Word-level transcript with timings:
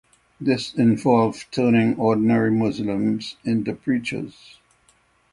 This 0.39 0.73
involved 0.73 1.51
turning 1.51 1.95
ordinary 1.99 2.49
Muslims 2.49 3.37
into 3.45 3.75
preachers. 3.75 4.57